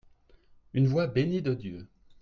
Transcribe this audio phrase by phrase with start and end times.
[0.73, 1.87] Une voix bénie de Dieu!